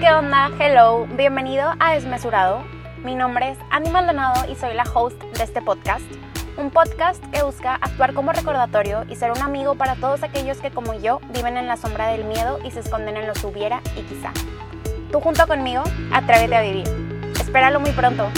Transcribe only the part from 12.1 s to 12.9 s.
miedo y se